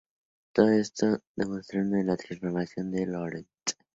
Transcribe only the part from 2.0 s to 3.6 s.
la transformación de Lorentz.